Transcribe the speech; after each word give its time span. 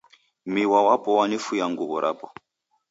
Miwa 0.53 0.79
wapo 0.87 1.09
w'anifuya 1.17 1.65
nguw'o 1.71 1.97
rapo 2.03 2.27